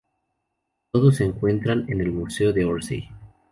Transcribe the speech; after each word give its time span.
Todos 0.91 1.17
se 1.17 1.25
encuentran 1.25 1.85
en 1.87 2.01
el 2.01 2.11
Museo 2.11 2.53
de 2.53 2.65
Orsay. 2.65 3.07